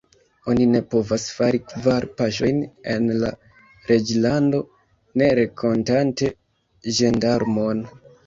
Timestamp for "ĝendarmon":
7.01-7.85